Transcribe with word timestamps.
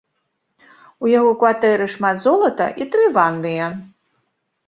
У 1.05 1.09
яго 1.17 1.33
у 1.33 1.35
кватэры 1.43 1.85
шмат 1.97 2.23
золата 2.25 2.65
і 2.85 2.87
тры 2.95 3.05
ванныя. 3.17 3.67